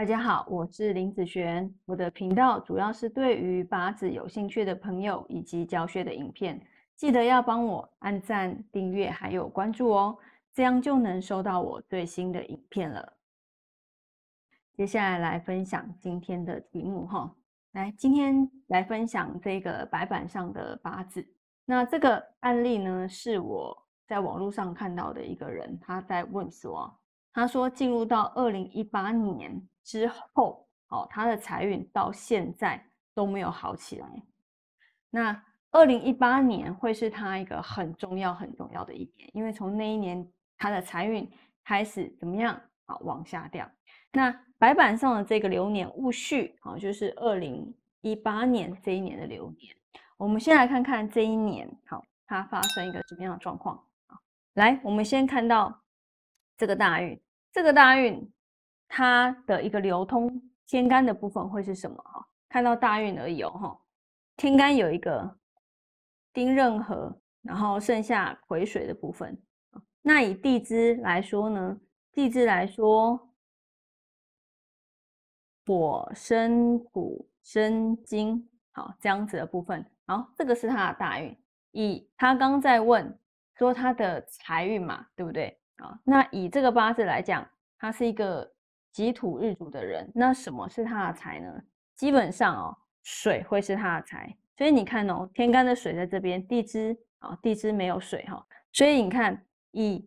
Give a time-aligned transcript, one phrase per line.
[0.00, 1.70] 大家好，我是林子璇。
[1.84, 6.58] 我的频道主要是对于八字有兴趣的朋友以及教学的影片，
[6.96, 10.16] 记得要帮我按赞、订阅还有关注哦，
[10.54, 13.12] 这样就能收到我最新的影片了。
[14.74, 17.36] 接下来来分享今天的题目哈，
[17.72, 21.22] 来，今天来分享这个白板上的八字。
[21.66, 26.90] 那这个案例呢，是我在网络上看到的一个人，他在问说，
[27.34, 29.62] 他说进入到二零一八年。
[29.90, 32.80] 之后，哦，他的财运到现在
[33.12, 34.08] 都没有好起来。
[35.10, 40.24] 那二零一八年会是他一个很重要、很重要的一年，因为从那一年
[40.56, 41.28] 他的财运
[41.64, 42.54] 开始怎么样？
[42.86, 43.68] 啊，往下掉。
[44.12, 49.74] 那白板上的这个流年戊戌，啊，就是二零一八年这一年的流年。
[50.16, 53.76] 我们先来看看这一年，好，它发生一个什么样的状况？
[54.06, 54.16] 啊，
[54.54, 55.82] 来，我们先看到
[56.56, 57.20] 这个大运，
[57.52, 58.32] 这个大运。
[58.92, 61.96] 它的一个流通天干的部分会是什么？
[62.02, 63.80] 哈，看到大运而已哦，哈，
[64.36, 65.38] 天干有一个
[66.32, 69.40] 丁壬合，然后剩下癸水的部分。
[70.02, 71.80] 那以地支来说呢？
[72.10, 73.30] 地支来说，
[75.64, 79.86] 火生土生金，好，这样子的部分。
[80.06, 81.36] 好，这个是他的大运。
[81.70, 83.16] 以他刚在问
[83.54, 85.56] 说他的财运嘛，对不对？
[85.76, 88.52] 啊，那以这个八字来讲，它是一个。
[88.92, 91.62] 己土日主的人，那什么是他的财呢？
[91.96, 94.36] 基本上哦，水会是他的财。
[94.56, 98.46] 所以你看哦，天干的水在这边，地支啊，地支没有水哈。
[98.72, 100.06] 所以你看，以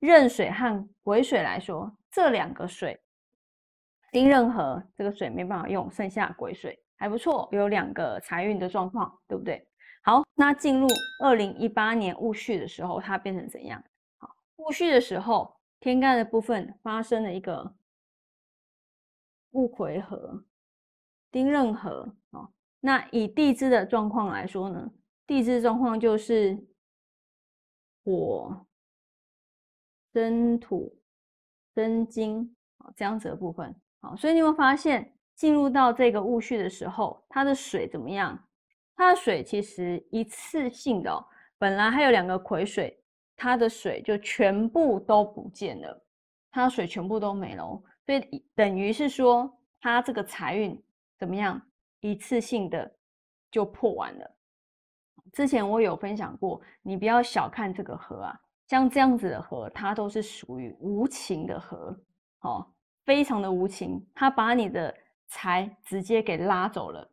[0.00, 3.00] 壬水和癸水来说，这两个水，
[4.10, 9.66] 丁壬合这个水没办法用，剩下癸水还不错，有两个财运的状况，对不对？
[10.02, 10.86] 好，那进入
[11.22, 13.82] 二零一八年戊戌的时候，它变成怎样？
[14.18, 17.74] 好，戊戌的时候，天干的部分发生了一个。
[19.52, 20.44] 戊癸合，
[21.30, 24.90] 丁壬合，哦，那以地支的状况来说呢，
[25.26, 26.58] 地支状况就是
[28.04, 28.66] 火
[30.12, 30.98] 生土
[31.74, 38.38] 生金，哦，这样子的部分，好，所以你有没有发现，进入到这个戊戌的时候，它的水怎么样？
[38.94, 41.26] 它的水其实一次性的，
[41.58, 43.02] 本来还有两个癸水，
[43.36, 46.04] 它的水就全部都不见了，
[46.50, 47.82] 它的水全部都没了哦。
[48.04, 50.82] 所以等于是说，他这个财运
[51.18, 51.60] 怎么样？
[52.00, 52.92] 一次性的
[53.48, 54.28] 就破完了。
[55.32, 61.96] 之前我有分享过，你不要小看这个河啊，像这样子的河，它都是属于无情的河，
[62.40, 62.66] 哦，
[63.04, 64.92] 非常的无情，它把你的
[65.28, 67.08] 财直接给拉走了，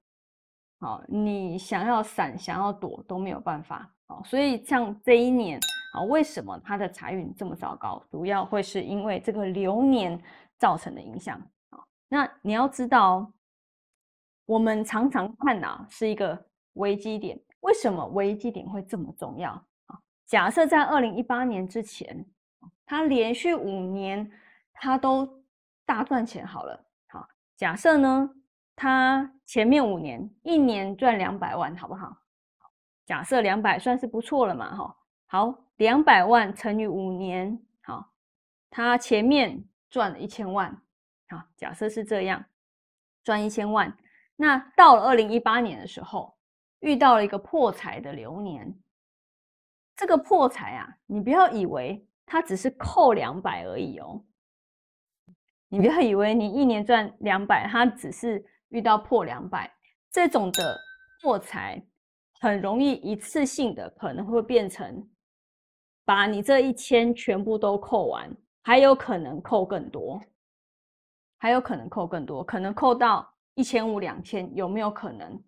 [0.80, 5.60] 好，你想要闪、想要躲都没有办法，好，所以像这一年，
[5.94, 8.04] 啊，为什么他的财运这么糟糕？
[8.10, 10.20] 主要会是因为这个流年。
[10.60, 13.32] 造成的影响啊，那你要知道，
[14.46, 17.40] 我们常常看啊是一个危机点。
[17.62, 19.52] 为什么危机点会这么重要
[19.86, 20.00] 啊？
[20.26, 22.26] 假设在二零一八年之前，
[22.86, 24.30] 他连续五年
[24.74, 25.44] 他都
[25.86, 26.86] 大赚钱好了。
[27.08, 27.26] 好，
[27.56, 28.30] 假设呢，
[28.76, 32.18] 他前面五年一年赚两百万，好不好？
[33.06, 34.98] 假设两百算是不错了嘛，哈。
[35.28, 38.12] 好，两百万乘以五年，好，
[38.70, 39.64] 他前面。
[39.90, 40.70] 赚了一千万，
[41.30, 42.44] 好，假设是这样，
[43.24, 43.96] 赚一千万。
[44.36, 46.38] 那到了二零一八年的时候，
[46.80, 48.74] 遇到了一个破财的流年。
[49.96, 54.24] 这个破财啊，你不要以为它只是扣两百而已哦。
[55.68, 59.70] 你不要以为你一年赚两百，它只是遇到破两百
[60.10, 60.80] 这种的
[61.22, 61.86] 破财，
[62.40, 65.06] 很容易一次性的可能会变成
[66.06, 68.34] 把你这一千全部都扣完。
[68.62, 70.22] 还有可能扣更多，
[71.38, 75.42] 还有可能扣更多，可能扣到一千五、两千，有没有可能？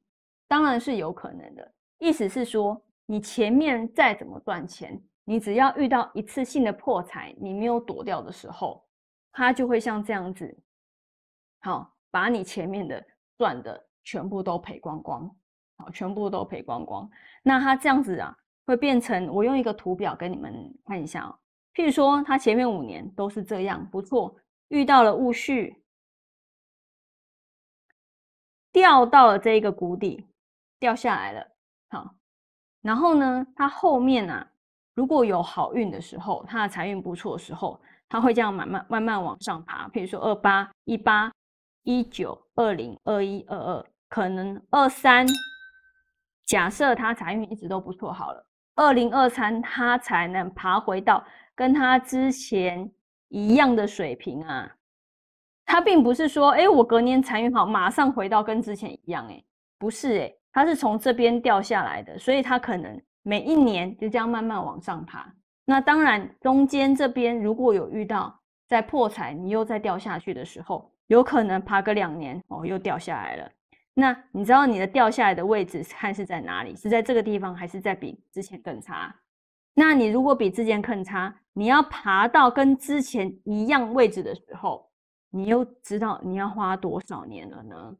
[0.47, 1.71] 当然是有可能的。
[1.99, 8.83] 意思是说，你前面再怎么赚钱，你只要遇到一次性的破财，你没有躲掉的时候，
[9.31, 10.57] 它就会像这样子，
[11.59, 13.05] 好，把你前面的
[13.37, 15.29] 赚的全部都赔光光，
[15.77, 17.07] 好，全部都赔光光。
[17.43, 18.35] 那它这样子啊，
[18.65, 21.37] 会变成我用一个图表给你们看一下哦。
[21.73, 24.35] 譬如说，他前面五年都是这样，不错，
[24.67, 25.75] 遇到了戊戌，
[28.71, 30.25] 掉到了这一个谷底，
[30.79, 31.47] 掉下来了。
[31.89, 32.15] 好，
[32.81, 34.51] 然后呢，他后面啊，
[34.95, 39.87] 如果有好运的时候，他的财运不错的时候，他会这样慢慢慢慢往上爬。
[39.89, 41.31] 譬如说，二八、一八、
[41.83, 45.25] 一九、二零、二一、二二，可能二三，
[46.45, 48.45] 假设他财运一直都不错，好了，
[48.75, 51.23] 二零二三他才能爬回到。
[51.53, 52.89] 跟他之前
[53.27, 54.73] 一样的水平啊，
[55.65, 59.43] 它并不是说，哎，我隔年财运好，马上回到跟之前一样，哎，
[59.77, 65.31] 不是，哎，它是从这边掉下来的，所以它可能每一年就这样慢慢往上爬。
[65.65, 68.35] 那当然，中间这边如果有遇到
[68.67, 73.51] 在破财，你又再掉下去的时候，有可能爬个两年哦，又掉下来了。
[73.93, 76.75] 那你知道你的掉下来的位置看是在哪里？
[76.75, 79.15] 是在这个地方，还是在比之前更差？
[79.73, 84.89] 那你如果比之前更差，你要爬到跟之前一样位置的时候。
[85.33, 87.95] 你又知道你要花多少年了呢？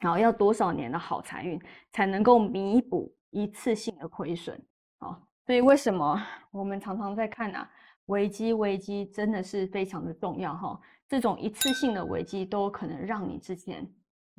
[0.00, 1.60] 好，要多少年的好财运
[1.90, 4.58] 才能够弥补一次性的亏损？
[4.98, 6.18] 好，所以为什么
[6.50, 7.70] 我们常常在看啊？
[8.06, 10.80] 危机，危机真的是非常的重要哈。
[11.06, 13.86] 这种一次性的危机都可能让你之前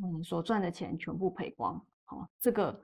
[0.01, 1.79] 嗯所赚的钱全部赔光。
[2.05, 2.81] 好，这个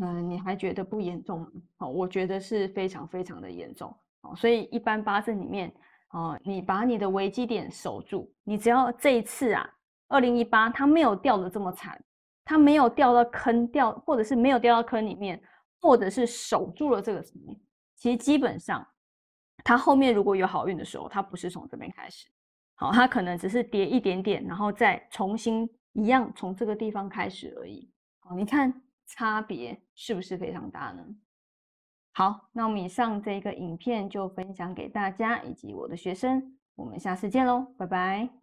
[0.00, 1.48] 嗯你还觉得不严重吗？
[1.78, 3.94] 好，我觉得是非常非常的严重。
[4.20, 5.74] 好，所以一般八字里面。
[6.14, 9.66] 哦，你把你的危机点守住，你只要这一次啊，
[10.08, 11.98] 二零一八它没有掉的这么惨，
[12.44, 15.42] 它没有掉到坑掉，或者是没有掉到坑里面，
[15.80, 17.58] 或者是守住了这个层面，
[17.96, 18.86] 其实基本上
[19.64, 22.28] 它后面如果有好运的时候，它不是从这边开始，
[22.74, 27.90] 好，它可能只是跌一点点，然后再重新一样从这个地方开始而已。
[28.20, 31.04] 好，你看差别是不是非常大呢？
[32.12, 38.41] 好，那我们以上这个影片就分享给大家以及我的学生，我们下次见喽，拜拜。